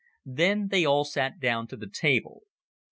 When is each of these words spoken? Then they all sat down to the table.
Then 0.25 0.69
they 0.69 0.83
all 0.83 1.05
sat 1.05 1.39
down 1.39 1.67
to 1.67 1.77
the 1.77 1.87
table. 1.87 2.41